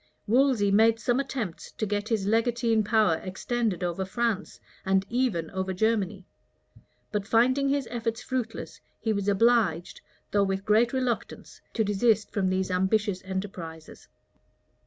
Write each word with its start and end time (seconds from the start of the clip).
Wolsey 0.25 0.71
made 0.71 0.99
some 0.99 1.19
attempts 1.19 1.73
to 1.73 1.85
get 1.85 2.09
his 2.09 2.25
legatine 2.25 2.83
power 2.83 3.17
extended 3.17 3.83
over 3.83 4.03
France, 4.03 4.59
and 4.83 5.05
even 5.11 5.51
over 5.51 5.73
Germany; 5.75 6.25
but 7.11 7.27
finding 7.27 7.69
his 7.69 7.87
efforts 7.91 8.23
fruitless, 8.23 8.81
he 8.99 9.13
was 9.13 9.27
obliged, 9.27 10.01
though 10.31 10.41
with 10.43 10.65
great 10.65 10.91
reluctance, 10.91 11.61
to 11.75 11.83
desist 11.83 12.31
from 12.31 12.49
these 12.49 12.71
ambitious 12.71 13.23
enterprises. 13.25 14.07